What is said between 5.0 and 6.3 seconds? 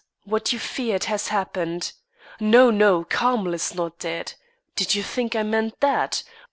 think I meant that?